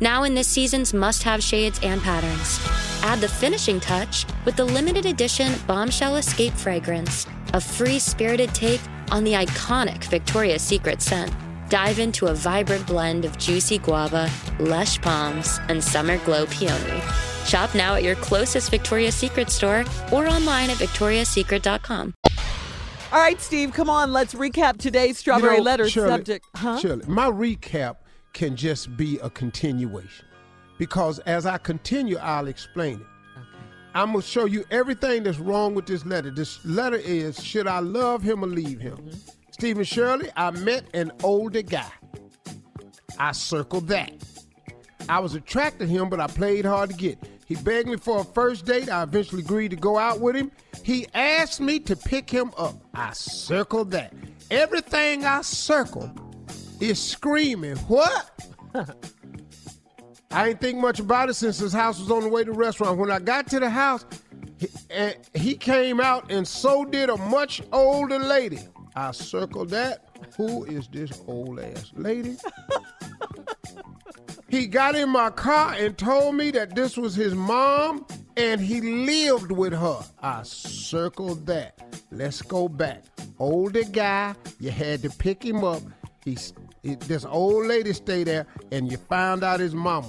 Now 0.00 0.24
in 0.24 0.34
this 0.34 0.48
season's 0.48 0.92
must 0.92 1.22
have 1.22 1.42
shades 1.42 1.80
and 1.82 2.02
patterns. 2.02 2.60
Add 3.02 3.20
the 3.20 3.28
finishing 3.28 3.80
touch 3.80 4.26
with 4.44 4.56
the 4.56 4.64
limited 4.64 5.06
edition 5.06 5.52
Bombshell 5.66 6.16
Escape 6.16 6.52
fragrance, 6.52 7.26
a 7.54 7.60
free 7.60 7.98
spirited 7.98 8.54
take 8.54 8.80
on 9.10 9.24
the 9.24 9.32
iconic 9.32 10.04
Victoria's 10.04 10.60
Secret 10.60 11.00
scent. 11.00 11.32
Dive 11.70 11.98
into 11.98 12.26
a 12.26 12.34
vibrant 12.34 12.86
blend 12.86 13.24
of 13.24 13.38
juicy 13.38 13.78
guava, 13.78 14.30
lush 14.60 15.00
palms, 15.00 15.58
and 15.68 15.82
summer 15.82 16.18
glow 16.18 16.44
peony. 16.46 17.00
Shop 17.46 17.74
now 17.74 17.94
at 17.94 18.02
your 18.02 18.16
closest 18.16 18.70
Victoria's 18.70 19.14
Secret 19.14 19.50
store 19.50 19.84
or 20.12 20.26
online 20.26 20.68
at 20.68 20.76
victoriassecret.com. 20.76 22.14
All 23.12 23.20
right, 23.20 23.40
Steve, 23.40 23.72
come 23.72 23.88
on. 23.88 24.12
Let's 24.12 24.34
recap 24.34 24.76
today's 24.76 25.16
strawberry 25.16 25.52
You 25.52 25.58
know, 25.58 25.64
letter 25.64 25.88
Shirley, 25.88 26.10
subject. 26.10 26.44
Huh? 26.54 26.78
Shirley, 26.78 27.06
my 27.06 27.30
recap 27.30 27.96
can 28.36 28.54
just 28.54 28.94
be 28.98 29.18
a 29.20 29.30
continuation 29.30 30.26
because 30.76 31.20
as 31.20 31.46
I 31.46 31.56
continue, 31.56 32.18
I'll 32.18 32.48
explain 32.48 33.00
it. 33.00 33.06
I'm 33.94 34.12
gonna 34.12 34.20
show 34.20 34.44
you 34.44 34.62
everything 34.70 35.22
that's 35.22 35.38
wrong 35.38 35.74
with 35.74 35.86
this 35.86 36.04
letter. 36.04 36.30
This 36.30 36.62
letter 36.66 36.98
is: 36.98 37.42
Should 37.42 37.66
I 37.66 37.78
love 37.78 38.22
him 38.22 38.44
or 38.44 38.46
leave 38.46 38.78
him? 38.78 38.98
Mm-hmm. 38.98 39.30
Stephen 39.52 39.84
Shirley, 39.84 40.28
I 40.36 40.50
met 40.50 40.84
an 40.92 41.12
older 41.22 41.62
guy. 41.62 41.90
I 43.18 43.32
circled 43.32 43.88
that. 43.88 44.12
I 45.08 45.18
was 45.18 45.34
attracted 45.34 45.86
to 45.86 45.86
him, 45.86 46.10
but 46.10 46.20
I 46.20 46.26
played 46.26 46.66
hard 46.66 46.90
to 46.90 46.96
get. 46.96 47.18
He 47.46 47.54
begged 47.54 47.88
me 47.88 47.96
for 47.96 48.20
a 48.20 48.24
first 48.24 48.66
date. 48.66 48.90
I 48.90 49.02
eventually 49.04 49.40
agreed 49.40 49.70
to 49.70 49.76
go 49.76 49.96
out 49.96 50.20
with 50.20 50.36
him. 50.36 50.52
He 50.82 51.06
asked 51.14 51.62
me 51.62 51.78
to 51.80 51.96
pick 51.96 52.28
him 52.28 52.52
up. 52.58 52.74
I 52.92 53.14
circled 53.14 53.92
that. 53.92 54.12
Everything 54.50 55.24
I 55.24 55.40
circle 55.40 56.12
is 56.80 57.02
screaming, 57.02 57.76
What? 57.76 58.30
I 60.30 60.48
ain't 60.48 60.60
think 60.60 60.78
much 60.78 61.00
about 61.00 61.30
it 61.30 61.34
since 61.34 61.58
his 61.58 61.72
house 61.72 61.98
was 61.98 62.10
on 62.10 62.22
the 62.22 62.28
way 62.28 62.44
to 62.44 62.52
the 62.52 62.58
restaurant. 62.58 62.98
When 62.98 63.10
I 63.10 63.18
got 63.20 63.46
to 63.48 63.60
the 63.60 63.70
house, 63.70 64.04
he, 64.58 64.68
and 64.90 65.16
he 65.34 65.54
came 65.54 66.00
out, 66.00 66.30
and 66.30 66.46
so 66.46 66.84
did 66.84 67.08
a 67.08 67.16
much 67.16 67.62
older 67.72 68.18
lady. 68.18 68.58
I 68.94 69.12
circled 69.12 69.70
that. 69.70 70.08
Who 70.36 70.64
is 70.64 70.88
this 70.88 71.22
old 71.26 71.60
ass 71.60 71.92
lady? 71.94 72.36
he 74.48 74.66
got 74.66 74.94
in 74.94 75.08
my 75.08 75.30
car 75.30 75.74
and 75.74 75.96
told 75.96 76.34
me 76.34 76.50
that 76.52 76.74
this 76.74 76.96
was 76.96 77.14
his 77.14 77.34
mom 77.34 78.06
and 78.36 78.60
he 78.60 78.80
lived 78.80 79.52
with 79.52 79.72
her. 79.72 80.00
I 80.22 80.42
circled 80.42 81.46
that. 81.46 81.78
Let's 82.10 82.42
go 82.42 82.68
back. 82.68 83.04
Older 83.38 83.84
guy, 83.84 84.34
you 84.58 84.70
had 84.70 85.02
to 85.02 85.10
pick 85.10 85.42
him 85.42 85.62
up. 85.64 85.82
He's 86.24 86.54
this 86.94 87.24
old 87.24 87.66
lady 87.66 87.92
stay 87.92 88.24
there, 88.24 88.46
and 88.72 88.90
you 88.90 88.96
found 88.96 89.42
out 89.42 89.60
his 89.60 89.74
mama. 89.74 90.08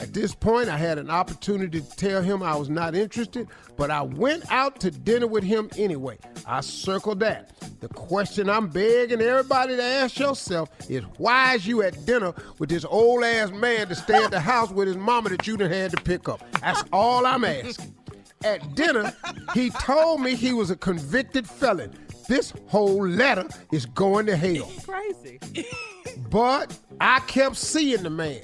At 0.00 0.12
this 0.12 0.34
point, 0.34 0.68
I 0.68 0.76
had 0.76 0.98
an 0.98 1.08
opportunity 1.08 1.80
to 1.80 1.96
tell 1.96 2.20
him 2.20 2.42
I 2.42 2.56
was 2.56 2.68
not 2.68 2.94
interested, 2.94 3.48
but 3.76 3.90
I 3.90 4.02
went 4.02 4.44
out 4.50 4.80
to 4.80 4.90
dinner 4.90 5.26
with 5.26 5.44
him 5.44 5.70
anyway. 5.78 6.18
I 6.46 6.60
circled 6.62 7.20
that. 7.20 7.52
The 7.80 7.88
question 7.88 8.50
I'm 8.50 8.68
begging 8.68 9.20
everybody 9.20 9.76
to 9.76 9.82
ask 9.82 10.18
yourself 10.18 10.68
is 10.90 11.04
why 11.16 11.54
is 11.54 11.66
you 11.66 11.82
at 11.82 12.04
dinner 12.04 12.34
with 12.58 12.70
this 12.70 12.84
old 12.84 13.22
ass 13.22 13.50
man 13.52 13.88
to 13.88 13.94
stay 13.94 14.22
at 14.22 14.30
the 14.30 14.40
house 14.40 14.70
with 14.70 14.88
his 14.88 14.96
mama 14.96 15.28
that 15.30 15.46
you 15.46 15.56
done 15.56 15.70
had 15.70 15.92
to 15.92 16.02
pick 16.02 16.28
up? 16.28 16.42
That's 16.60 16.82
all 16.92 17.24
I'm 17.24 17.44
asking. 17.44 17.94
At 18.42 18.74
dinner, 18.74 19.14
he 19.54 19.70
told 19.70 20.20
me 20.20 20.34
he 20.34 20.52
was 20.52 20.70
a 20.70 20.76
convicted 20.76 21.48
felon. 21.48 21.94
This 22.28 22.52
whole 22.66 23.06
letter 23.06 23.48
is 23.70 23.86
going 23.86 24.26
to 24.26 24.36
hell. 24.36 24.70
Crazy. 24.84 25.38
But 26.34 26.76
I 27.00 27.20
kept 27.20 27.54
seeing 27.54 28.02
the 28.02 28.10
man. 28.10 28.42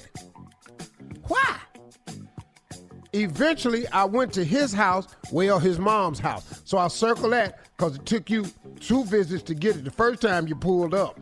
Why? 1.27 1.57
Eventually, 3.11 3.85
I 3.89 4.05
went 4.05 4.31
to 4.35 4.45
his 4.45 4.71
house, 4.71 5.09
well, 5.29 5.59
his 5.59 5.77
mom's 5.77 6.17
house. 6.17 6.61
So 6.63 6.77
I 6.77 6.87
circle 6.87 7.31
that 7.31 7.59
because 7.75 7.97
it 7.97 8.05
took 8.05 8.29
you 8.29 8.45
two 8.79 9.03
visits 9.03 9.43
to 9.43 9.53
get 9.53 9.75
it. 9.75 9.83
The 9.83 9.91
first 9.91 10.21
time 10.21 10.47
you 10.47 10.55
pulled 10.55 10.93
up. 10.93 11.19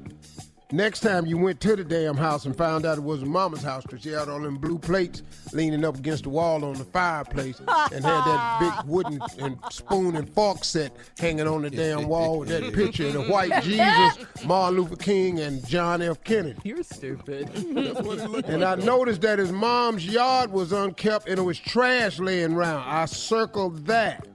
Next 0.71 0.99
time 0.99 1.25
you 1.25 1.35
went 1.35 1.59
to 1.61 1.75
the 1.75 1.83
damn 1.83 2.15
house 2.15 2.45
and 2.45 2.55
found 2.55 2.85
out 2.85 2.99
it 2.99 3.01
wasn't 3.01 3.31
mama's 3.31 3.63
house 3.63 3.81
because 3.81 4.03
she 4.03 4.09
had 4.09 4.29
all 4.29 4.39
them 4.39 4.57
blue 4.57 4.77
plates 4.77 5.23
leaning 5.51 5.83
up 5.83 5.97
against 5.97 6.25
the 6.25 6.29
wall 6.29 6.63
on 6.63 6.73
the 6.75 6.83
fireplace 6.83 7.57
and 7.57 8.05
had 8.05 8.23
that 8.23 8.59
big 8.59 8.87
wooden 8.87 9.19
and 9.39 9.57
spoon 9.71 10.15
and 10.15 10.29
fork 10.29 10.63
set 10.63 10.95
hanging 11.17 11.47
on 11.47 11.63
the 11.63 11.71
damn 11.71 12.07
wall 12.07 12.37
with 12.37 12.49
that 12.49 12.71
picture 12.71 13.07
of 13.07 13.13
the 13.13 13.23
white 13.23 13.63
Jesus, 13.63 14.45
Martin 14.45 14.79
Luther 14.79 14.95
King, 14.95 15.39
and 15.39 15.67
John 15.67 16.03
F. 16.03 16.23
Kennedy. 16.23 16.59
You're 16.63 16.83
stupid. 16.83 17.49
And 18.49 18.63
I 18.63 18.75
noticed 18.75 19.21
that 19.21 19.39
his 19.39 19.51
mom's 19.51 20.05
yard 20.05 20.51
was 20.51 20.71
unkept 20.71 21.27
and 21.27 21.39
it 21.39 21.41
was 21.41 21.57
trash 21.57 22.19
laying 22.19 22.53
around. 22.53 22.87
I 22.87 23.05
circled 23.05 23.85
that. 23.87 24.27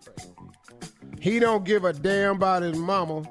He 1.21 1.38
don't 1.38 1.64
give 1.64 1.85
a 1.85 1.93
damn 1.93 2.37
about 2.37 2.62
his 2.62 2.76
mama. 2.76 3.23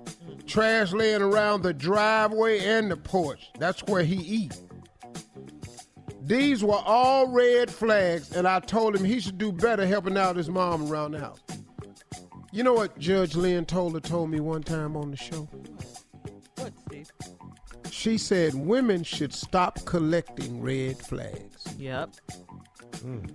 Trash 0.45 0.91
laying 0.93 1.21
around 1.21 1.63
the 1.63 1.73
driveway 1.73 2.59
and 2.59 2.91
the 2.91 2.97
porch. 2.97 3.49
That's 3.59 3.81
where 3.83 4.03
he 4.03 4.15
eat. 4.15 4.59
These 6.21 6.63
were 6.63 6.81
all 6.85 7.27
red 7.27 7.69
flags, 7.69 8.31
and 8.35 8.47
I 8.47 8.59
told 8.59 8.95
him 8.95 9.03
he 9.03 9.19
should 9.19 9.37
do 9.37 9.51
better 9.51 9.85
helping 9.85 10.17
out 10.17 10.35
his 10.35 10.49
mom 10.49 10.89
around 10.89 11.11
the 11.11 11.19
house. 11.19 11.41
You 12.51 12.63
know 12.63 12.73
what 12.73 12.97
Judge 12.99 13.35
Lynn 13.35 13.65
Toler 13.65 13.99
told 13.99 14.29
me 14.29 14.39
one 14.39 14.63
time 14.63 14.95
on 14.95 15.11
the 15.11 15.17
show? 15.17 15.49
What, 16.57 16.71
Steve? 16.85 17.11
She 17.89 18.17
said 18.17 18.53
women 18.53 19.03
should 19.03 19.33
stop 19.33 19.83
collecting 19.85 20.61
red 20.61 20.97
flags. 20.97 21.65
Yep. 21.77 22.11
Mm. 22.97 23.31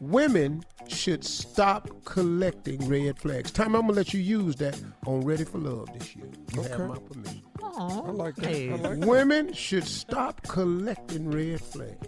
Women 0.00 0.62
should 0.88 1.24
stop 1.24 1.88
collecting 2.04 2.86
red 2.88 3.18
flags. 3.18 3.50
Time 3.50 3.74
I'm 3.74 3.82
gonna 3.82 3.94
let 3.94 4.12
you 4.14 4.20
use 4.20 4.56
that 4.56 4.80
on 5.06 5.22
Ready 5.22 5.44
for 5.44 5.58
Love 5.58 5.88
this 5.98 6.14
year. 6.14 6.26
You 6.54 6.62
have 6.62 6.72
Okay. 6.72 6.86
my 6.86 6.98
permission. 6.98 7.42
Aw, 7.62 8.02
I 8.06 8.10
like 8.10 8.36
that. 8.36 8.46
hey. 8.46 8.70
I 8.70 8.76
like 8.76 9.00
that. 9.00 9.08
Women 9.08 9.52
should 9.52 9.84
stop 9.84 10.42
collecting 10.46 11.30
red 11.30 11.60
flags. 11.60 12.06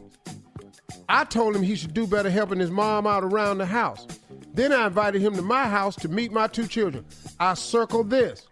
I 1.09 1.25
told 1.25 1.57
him 1.57 1.63
he 1.63 1.75
should 1.75 1.95
do 1.95 2.07
better 2.07 2.31
helping 2.31 2.59
his 2.59 2.71
mom 2.71 3.07
out 3.07 3.25
around 3.25 3.59
the 3.59 3.67
house. 3.67 4.07
Then 4.53 4.73
I 4.73 4.87
invited 4.87 5.23
him 5.23 5.35
to 5.37 5.43
my 5.43 5.67
house 5.69 5.97
to 5.97 6.09
meet 6.09 6.33
my 6.33 6.47
two 6.47 6.67
children. 6.67 7.05
I 7.41 7.55
circled 7.55 8.11
this. 8.11 8.47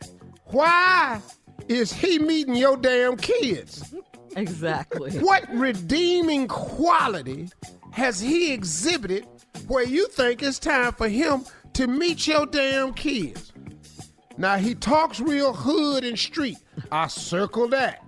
Why 0.47 1.21
is 1.69 1.93
he 1.93 2.19
meeting 2.19 2.55
your 2.57 2.77
damn 2.77 3.17
kids? 3.17 3.95
Exactly. 4.37 5.13
What 5.19 5.45
redeeming 5.55 6.47
quality 6.49 7.49
has 7.97 8.21
he 8.21 8.53
exhibited 8.53 9.27
where 9.69 9.83
you 9.83 10.07
think 10.09 10.43
it's 10.43 10.59
time 10.59 10.93
for 10.93 11.09
him 11.09 11.47
to 11.73 11.87
meet 11.87 12.27
your 12.27 12.45
damn 12.45 12.93
kids? 12.93 13.55
Now 14.37 14.57
he 14.57 14.75
talks 14.75 15.19
real 15.19 15.55
hood 15.55 16.05
and 16.05 16.19
street. 16.19 16.59
I 16.93 17.07
circle 17.07 17.69
that. 17.69 18.05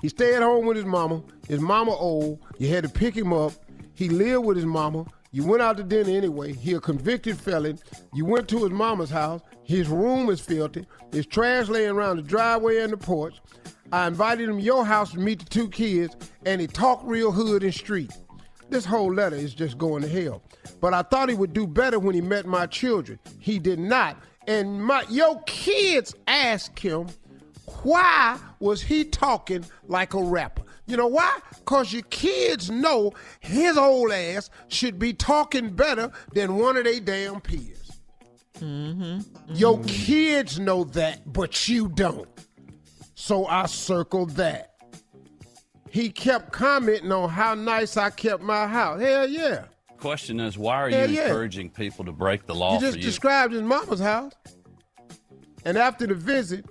He 0.00 0.08
stayed 0.08 0.36
at 0.36 0.42
home 0.42 0.64
with 0.64 0.78
his 0.78 0.86
mama. 0.86 1.22
His 1.46 1.60
mama 1.60 1.94
old. 1.94 2.40
You 2.56 2.68
had 2.68 2.84
to 2.84 2.88
pick 2.88 3.14
him 3.14 3.34
up. 3.34 3.52
He 3.92 4.08
lived 4.08 4.46
with 4.46 4.56
his 4.56 4.64
mama. 4.64 5.04
You 5.30 5.44
went 5.44 5.60
out 5.60 5.76
to 5.76 5.82
dinner 5.82 6.16
anyway. 6.16 6.54
He 6.54 6.72
a 6.72 6.80
convicted 6.80 7.38
felon. 7.38 7.78
You 8.14 8.24
went 8.24 8.48
to 8.48 8.62
his 8.62 8.70
mama's 8.70 9.10
house. 9.10 9.42
His 9.64 9.88
room 9.88 10.30
is 10.30 10.40
filthy. 10.40 10.86
There's 11.10 11.26
trash 11.26 11.68
laying 11.68 11.90
around 11.90 12.16
the 12.16 12.22
driveway 12.22 12.78
and 12.78 12.90
the 12.90 12.96
porch. 12.96 13.38
I 13.92 14.06
invited 14.06 14.48
him 14.48 14.56
to 14.56 14.62
your 14.62 14.84
house 14.84 15.12
to 15.12 15.18
meet 15.18 15.40
the 15.40 15.44
two 15.44 15.68
kids, 15.68 16.16
and 16.46 16.60
he 16.60 16.66
talked 16.66 17.04
real 17.04 17.30
hood 17.30 17.62
and 17.62 17.74
street. 17.74 18.10
This 18.70 18.86
whole 18.86 19.12
letter 19.12 19.36
is 19.36 19.52
just 19.52 19.76
going 19.76 20.02
to 20.02 20.08
hell. 20.08 20.42
But 20.80 20.94
I 20.94 21.02
thought 21.02 21.28
he 21.28 21.34
would 21.34 21.52
do 21.52 21.66
better 21.66 21.98
when 21.98 22.14
he 22.14 22.22
met 22.22 22.46
my 22.46 22.66
children. 22.66 23.18
He 23.38 23.58
did 23.58 23.78
not. 23.78 24.16
And 24.48 24.82
my 24.82 25.04
your 25.10 25.42
kids 25.42 26.14
asked 26.26 26.78
him, 26.78 27.06
why 27.82 28.38
was 28.60 28.80
he 28.80 29.04
talking 29.04 29.64
like 29.88 30.14
a 30.14 30.22
rapper? 30.22 30.62
You 30.86 30.96
know 30.96 31.06
why? 31.06 31.38
Because 31.58 31.92
your 31.92 32.02
kids 32.04 32.70
know 32.70 33.12
his 33.40 33.76
old 33.76 34.10
ass 34.10 34.50
should 34.68 34.98
be 34.98 35.12
talking 35.12 35.70
better 35.70 36.10
than 36.32 36.56
one 36.56 36.76
of 36.76 36.84
they 36.84 36.98
damn 36.98 37.40
peers. 37.40 37.92
Mm-hmm. 38.58 39.54
Your 39.54 39.76
mm-hmm. 39.76 39.86
kids 39.86 40.58
know 40.58 40.84
that, 40.84 41.30
but 41.32 41.68
you 41.68 41.88
don't. 41.88 42.28
So 43.22 43.46
I 43.46 43.66
circled 43.66 44.30
that. 44.30 44.72
He 45.88 46.10
kept 46.10 46.50
commenting 46.50 47.12
on 47.12 47.28
how 47.28 47.54
nice 47.54 47.96
I 47.96 48.10
kept 48.10 48.42
my 48.42 48.66
house. 48.66 49.00
Hell 49.00 49.28
yeah. 49.28 49.66
Question 49.98 50.40
is, 50.40 50.58
why 50.58 50.82
are 50.82 50.90
Hell 50.90 51.08
you 51.08 51.18
yeah. 51.18 51.26
encouraging 51.26 51.70
people 51.70 52.04
to 52.04 52.10
break 52.10 52.46
the 52.46 52.54
law 52.56 52.74
You 52.74 52.80
just 52.80 52.96
you? 52.96 53.02
described 53.04 53.52
his 53.52 53.62
mama's 53.62 54.00
house. 54.00 54.32
And 55.64 55.78
after 55.78 56.04
the 56.04 56.16
visit, 56.16 56.66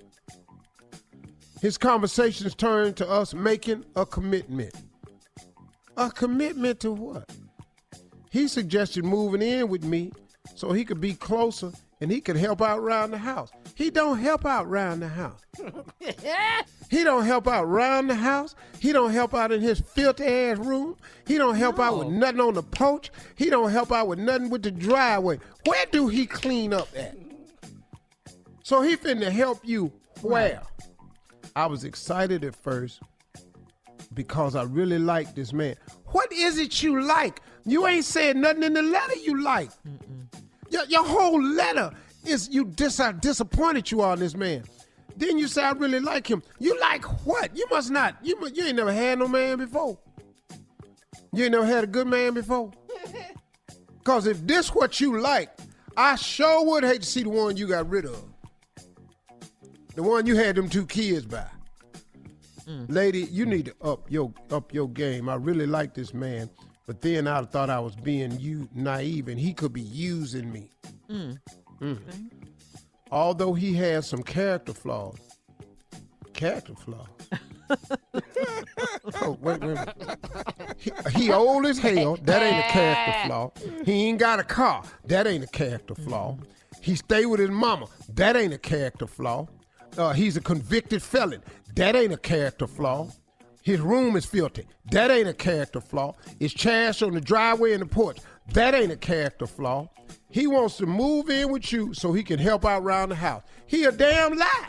his 1.62 1.78
conversations 1.78 2.54
turned 2.54 2.98
to 2.98 3.08
us 3.08 3.32
making 3.32 3.86
a 3.96 4.04
commitment. 4.04 4.74
A 5.96 6.10
commitment 6.10 6.80
to 6.80 6.92
what? 6.92 7.30
He 8.30 8.46
suggested 8.46 9.06
moving 9.06 9.40
in 9.40 9.68
with 9.68 9.84
me 9.84 10.12
so 10.54 10.72
he 10.72 10.84
could 10.84 11.00
be 11.00 11.14
closer 11.14 11.72
and 12.02 12.10
he 12.12 12.20
could 12.20 12.36
help 12.36 12.60
out 12.60 12.78
around 12.80 13.12
the 13.12 13.18
house. 13.18 13.50
He 13.74 13.90
don't 13.90 14.18
help 14.18 14.44
out 14.44 14.66
around 14.66 15.00
the 15.00 15.08
house. 15.08 15.40
He 16.92 17.04
don't 17.04 17.24
help 17.24 17.48
out 17.48 17.64
around 17.64 18.08
the 18.08 18.14
house. 18.14 18.54
He 18.78 18.92
don't 18.92 19.12
help 19.12 19.32
out 19.32 19.50
in 19.50 19.62
his 19.62 19.80
filthy 19.80 20.26
ass 20.26 20.58
room. 20.58 20.94
He 21.26 21.38
don't 21.38 21.54
help 21.54 21.78
out 21.80 21.98
with 21.98 22.08
nothing 22.08 22.40
on 22.40 22.52
the 22.52 22.62
porch. 22.62 23.10
He 23.34 23.48
don't 23.48 23.70
help 23.70 23.90
out 23.90 24.08
with 24.08 24.18
nothing 24.18 24.50
with 24.50 24.62
the 24.62 24.70
driveway. 24.70 25.38
Where 25.64 25.86
do 25.90 26.08
he 26.08 26.26
clean 26.26 26.74
up 26.74 26.88
at? 26.94 27.16
So 28.62 28.82
he 28.82 28.98
finna 28.98 29.30
help 29.30 29.60
you 29.64 29.90
where? 30.20 30.60
I 31.56 31.64
was 31.64 31.84
excited 31.84 32.44
at 32.44 32.54
first 32.54 33.00
because 34.12 34.54
I 34.54 34.64
really 34.64 34.98
like 34.98 35.34
this 35.34 35.54
man. 35.54 35.76
What 36.08 36.30
is 36.30 36.58
it 36.58 36.82
you 36.82 37.00
like? 37.00 37.40
You 37.64 37.86
ain't 37.86 38.04
said 38.04 38.36
nothing 38.36 38.64
in 38.64 38.74
the 38.74 38.82
letter 38.82 39.16
you 39.16 39.42
like. 39.42 39.70
Your, 40.68 40.84
your 40.84 41.04
whole 41.04 41.42
letter 41.42 41.90
is 42.24 42.48
you 42.50 42.64
dis- 42.66 43.00
uh, 43.00 43.12
disappointed 43.12 43.90
you 43.90 44.02
on 44.02 44.18
this 44.18 44.36
man. 44.36 44.64
Then 45.16 45.38
you 45.38 45.46
say 45.48 45.62
I 45.62 45.72
really 45.72 46.00
like 46.00 46.26
him. 46.26 46.42
You 46.58 46.78
like 46.80 47.04
what? 47.26 47.54
You 47.56 47.66
must 47.70 47.90
not. 47.90 48.16
You 48.22 48.36
you 48.54 48.64
ain't 48.64 48.76
never 48.76 48.92
had 48.92 49.18
no 49.18 49.28
man 49.28 49.58
before. 49.58 49.98
You 51.32 51.44
ain't 51.44 51.52
never 51.52 51.66
had 51.66 51.84
a 51.84 51.86
good 51.86 52.06
man 52.06 52.34
before. 52.34 52.72
Cause 54.04 54.26
if 54.26 54.46
this 54.46 54.74
what 54.74 55.00
you 55.00 55.20
like, 55.20 55.50
I 55.96 56.16
sure 56.16 56.64
would 56.66 56.84
hate 56.84 57.02
to 57.02 57.06
see 57.06 57.22
the 57.22 57.28
one 57.28 57.56
you 57.56 57.66
got 57.66 57.88
rid 57.88 58.06
of. 58.06 58.24
The 59.94 60.02
one 60.02 60.26
you 60.26 60.36
had 60.36 60.56
them 60.56 60.68
two 60.68 60.86
kids 60.86 61.26
by. 61.26 61.46
Lady, 62.88 63.24
you 63.30 63.44
need 63.44 63.66
to 63.66 63.74
up 63.82 64.10
your 64.10 64.32
up 64.50 64.72
your 64.72 64.88
game. 64.88 65.28
I 65.28 65.34
really 65.34 65.66
like 65.66 65.94
this 65.94 66.14
man, 66.14 66.48
but 66.86 67.02
then 67.02 67.26
I 67.26 67.42
thought 67.42 67.68
I 67.68 67.80
was 67.80 67.94
being 67.96 68.38
you 68.40 68.68
naive 68.74 69.28
and 69.28 69.38
he 69.38 69.52
could 69.52 69.72
be 69.72 69.82
using 69.82 70.50
me. 70.50 70.70
Mm. 71.10 71.38
Mm. 71.82 71.98
Although 73.10 73.54
he 73.54 73.74
has 73.74 74.08
some 74.08 74.22
character 74.22 74.72
flaws. 74.72 75.18
Character 76.32 76.74
flaws. 76.74 77.08
oh, 79.22 79.36
wait, 79.40 79.60
wait. 79.60 79.60
minute. 79.60 80.18
He, 80.78 80.92
he 81.10 81.32
old 81.32 81.66
as 81.66 81.78
hell. 81.78 82.16
That 82.22 82.42
ain't 82.42 82.64
a 82.64 82.68
character 82.68 83.26
flaw. 83.26 83.52
He 83.84 84.08
ain't 84.08 84.18
got 84.18 84.38
a 84.38 84.44
car. 84.44 84.84
That 85.06 85.26
ain't 85.26 85.44
a 85.44 85.48
character 85.48 85.94
flaw. 85.94 86.38
He 86.80 86.94
stay 86.94 87.26
with 87.26 87.40
his 87.40 87.50
mama. 87.50 87.86
That 88.14 88.36
ain't 88.36 88.54
a 88.54 88.58
character 88.58 89.06
flaw. 89.06 89.46
Uh, 89.98 90.12
he's 90.12 90.36
a 90.36 90.40
convicted 90.40 91.02
felon. 91.02 91.42
That 91.74 91.96
ain't 91.96 92.12
a 92.12 92.16
character 92.16 92.66
flaw. 92.66 93.08
His 93.62 93.80
room 93.80 94.16
is 94.16 94.24
filthy. 94.24 94.66
That 94.90 95.10
ain't 95.10 95.28
a 95.28 95.34
character 95.34 95.80
flaw. 95.80 96.14
It's 96.40 96.54
trash 96.54 97.02
on 97.02 97.12
the 97.12 97.20
driveway 97.20 97.72
and 97.72 97.82
the 97.82 97.86
porch. 97.86 98.18
That 98.52 98.74
ain't 98.74 98.90
a 98.92 98.96
character 98.96 99.46
flaw. 99.46 99.88
He 100.32 100.46
wants 100.46 100.78
to 100.78 100.86
move 100.86 101.28
in 101.28 101.52
with 101.52 101.70
you 101.72 101.92
so 101.92 102.12
he 102.12 102.22
can 102.22 102.38
help 102.38 102.64
out 102.64 102.82
around 102.82 103.10
the 103.10 103.14
house. 103.14 103.42
He 103.66 103.84
a 103.84 103.92
damn 103.92 104.36
lie. 104.36 104.68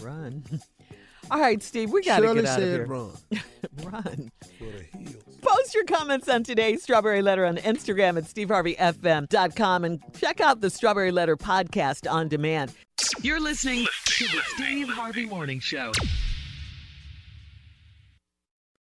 Run. 0.00 0.42
All 1.30 1.38
right, 1.38 1.62
Steve, 1.62 1.90
we 1.90 2.02
got 2.02 2.20
to 2.20 2.34
get 2.34 2.44
out 2.46 2.58
said 2.58 2.80
of 2.80 2.86
here. 2.86 2.86
run. 2.86 3.12
Run. 3.84 4.32
Post 5.40 5.74
your 5.74 5.84
comments 5.84 6.28
on 6.28 6.42
today's 6.42 6.82
Strawberry 6.82 7.22
Letter 7.22 7.44
on 7.44 7.56
Instagram 7.58 8.16
at 8.18 8.24
steveharveyfm.com 8.24 9.84
and 9.84 10.00
check 10.18 10.40
out 10.40 10.60
the 10.60 10.70
Strawberry 10.70 11.10
Letter 11.10 11.36
podcast 11.36 12.10
on 12.10 12.28
demand. 12.28 12.72
You're 13.20 13.40
listening 13.40 13.86
to 14.04 14.24
the 14.26 14.40
Steve 14.54 14.88
Harvey 14.88 15.26
Morning 15.26 15.60
Show. 15.60 15.92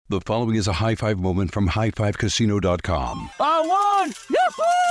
The 0.10 0.22
following 0.22 0.56
is 0.56 0.67
a 0.67 0.74
high 0.74 0.96
five 0.96 1.20
moment 1.20 1.52
from 1.54 1.70
highfivecasino.com. 1.70 3.30
I 3.39 3.62
won! 3.62 4.13
Yahoo! 4.30 4.91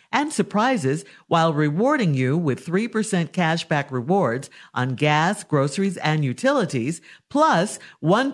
and 0.11 0.33
surprises 0.33 1.05
while 1.27 1.53
rewarding 1.53 2.13
you 2.13 2.37
with 2.37 2.65
3% 2.65 2.89
cashback 3.29 3.89
rewards 3.91 4.49
on 4.73 4.95
gas, 4.95 5.43
groceries, 5.43 5.97
and 5.97 6.25
utilities, 6.25 7.01
plus 7.29 7.79
1 8.01 8.33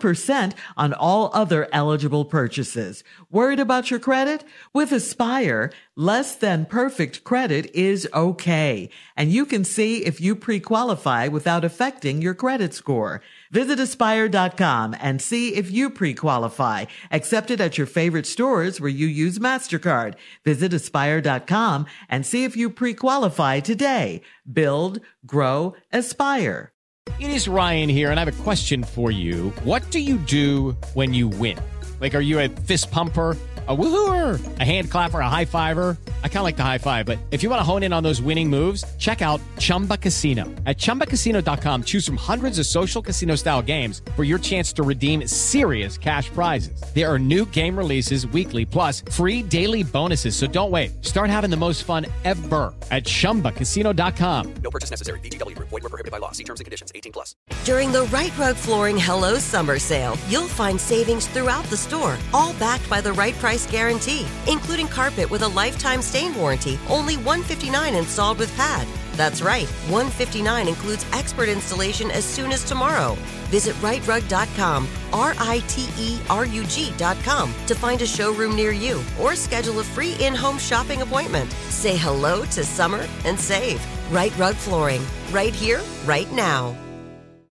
on 0.75 0.93
all 0.93 1.29
other 1.33 1.67
eligible 1.71 2.25
purchases. 2.25 3.03
Worried 3.29 3.59
about 3.59 3.91
your 3.91 3.99
credit? 3.99 4.43
With 4.73 4.91
Aspire, 4.91 5.71
less 5.95 6.33
than 6.35 6.65
perfect 6.65 7.23
credit 7.23 7.69
is 7.75 8.07
okay. 8.13 8.89
And 9.15 9.31
you 9.31 9.45
can 9.45 9.63
see 9.63 10.05
if 10.05 10.19
you 10.19 10.35
pre-qualify 10.35 11.27
without 11.27 11.63
affecting 11.63 12.21
your 12.21 12.33
credit 12.33 12.73
score. 12.73 13.21
Visit 13.51 13.79
aspire.com 13.79 14.95
and 14.99 15.21
see 15.21 15.55
if 15.55 15.71
you 15.71 15.89
pre-qualify. 15.89 16.85
Accepted 17.11 17.61
at 17.61 17.77
your 17.77 17.87
favorite 17.87 18.25
stores 18.25 18.81
where 18.81 18.89
you 18.89 19.07
use 19.07 19.39
MasterCard. 19.39 20.15
Visit 20.43 20.73
aspire.com 20.73 21.66
and 22.09 22.25
see 22.25 22.43
if 22.43 22.55
you 22.55 22.69
pre-qualify 22.69 23.59
today. 23.59 24.21
Build, 24.51 24.99
grow, 25.25 25.75
aspire. 25.91 26.73
It 27.19 27.29
is 27.31 27.47
Ryan 27.47 27.89
here, 27.89 28.11
and 28.11 28.19
I 28.19 28.25
have 28.25 28.39
a 28.39 28.43
question 28.43 28.83
for 28.83 29.11
you. 29.11 29.49
What 29.63 29.89
do 29.91 29.99
you 29.99 30.17
do 30.17 30.77
when 30.93 31.13
you 31.13 31.27
win? 31.27 31.57
Like, 31.99 32.15
are 32.15 32.21
you 32.21 32.39
a 32.39 32.49
fist 32.49 32.91
pumper? 32.91 33.35
A 33.69 33.75
woohooer, 33.75 34.59
a 34.59 34.63
hand 34.63 34.89
clapper, 34.89 35.19
a 35.19 35.29
high 35.29 35.43
fiver. 35.43 35.97
I 36.23 36.27
kind 36.27 36.37
of 36.37 36.43
like 36.43 36.57
the 36.57 36.63
high 36.63 36.77
five, 36.77 37.05
but 37.05 37.17
if 37.31 37.43
you 37.43 37.49
want 37.49 37.59
to 37.59 37.63
hone 37.65 37.83
in 37.83 37.91
on 37.91 38.03
those 38.03 38.21
winning 38.21 38.49
moves, 38.49 38.85
check 38.97 39.21
out 39.21 39.41
Chumba 39.57 39.97
Casino. 39.97 40.45
At 40.65 40.77
ChumbaCasino.com, 40.77 41.83
choose 41.83 42.05
from 42.05 42.17
hundreds 42.17 42.59
of 42.59 42.65
social 42.65 43.01
casino 43.01 43.35
style 43.35 43.61
games 43.61 44.01
for 44.15 44.23
your 44.23 44.39
chance 44.39 44.71
to 44.73 44.83
redeem 44.83 45.27
serious 45.27 45.97
cash 45.97 46.29
prizes. 46.29 46.81
There 46.93 47.11
are 47.11 47.19
new 47.19 47.45
game 47.45 47.75
releases 47.77 48.27
weekly, 48.27 48.63
plus 48.63 49.01
free 49.11 49.41
daily 49.41 49.83
bonuses. 49.83 50.35
So 50.37 50.47
don't 50.47 50.71
wait. 50.71 51.03
Start 51.03 51.29
having 51.29 51.49
the 51.49 51.57
most 51.57 51.83
fun 51.83 52.05
ever 52.23 52.73
at 52.89 53.03
ChumbaCasino.com. 53.03 54.53
No 54.63 54.69
purchase 54.69 54.91
necessary. 54.91 55.19
VGW. 55.19 55.57
Void 55.59 55.71
were 55.71 55.81
prohibited 55.81 56.11
by 56.11 56.19
law. 56.19 56.31
See 56.31 56.45
terms 56.45 56.61
and 56.61 56.65
conditions. 56.65 56.91
18 56.95 57.11
plus. 57.11 57.35
During 57.65 57.91
the 57.91 58.03
Rite 58.03 58.37
Rug 58.37 58.55
Flooring 58.55 58.97
Hello 58.97 59.39
Summer 59.39 59.77
Sale, 59.77 60.17
you'll 60.29 60.47
find 60.47 60.79
savings 60.79 61.27
throughout 61.27 61.65
the 61.65 61.75
store, 61.75 62.17
all 62.33 62.53
backed 62.53 62.89
by 62.89 63.01
the 63.01 63.11
right 63.11 63.37
price 63.57 63.71
guarantee, 63.71 64.25
including 64.47 64.87
carpet 64.87 65.29
with 65.29 65.41
a 65.41 65.47
lifetime 65.47 66.01
stain 66.01 66.33
warranty, 66.35 66.79
only 66.89 67.15
159 67.17 67.95
installed 67.95 68.37
with 68.37 68.55
pad. 68.55 68.87
That's 69.13 69.41
right, 69.41 69.67
159 69.89 70.67
includes 70.67 71.05
expert 71.11 71.49
installation 71.49 72.11
as 72.11 72.23
soon 72.23 72.51
as 72.51 72.63
tomorrow. 72.63 73.15
Visit 73.49 73.75
riterug.com, 73.77 74.87
R 75.11 75.33
I 75.39 75.63
T 75.67 75.87
E 75.97 76.19
R 76.29 76.45
U 76.45 76.63
G.com 76.65 77.53
to 77.65 77.75
find 77.75 78.01
a 78.01 78.05
showroom 78.05 78.55
near 78.55 78.71
you 78.71 79.01
or 79.19 79.35
schedule 79.35 79.79
a 79.79 79.83
free 79.83 80.15
in 80.19 80.35
home 80.35 80.59
shopping 80.59 81.01
appointment. 81.01 81.51
Say 81.69 81.95
hello 81.97 82.45
to 82.45 82.63
summer 82.63 83.07
and 83.25 83.39
save. 83.39 83.81
Rite 84.11 84.37
Rug 84.37 84.55
Flooring, 84.55 85.01
right 85.31 85.53
here, 85.53 85.81
right 86.05 86.31
now. 86.31 86.75